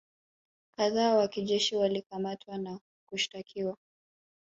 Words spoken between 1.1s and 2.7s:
wa kijeshi walikamatwa